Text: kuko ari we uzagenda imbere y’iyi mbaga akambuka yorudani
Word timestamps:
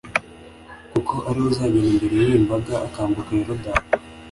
kuko 0.91 1.13
ari 1.29 1.37
we 1.43 1.47
uzagenda 1.51 1.89
imbere 1.93 2.15
y’iyi 2.19 2.43
mbaga 2.45 2.73
akambuka 2.87 3.29
yorudani 3.37 3.85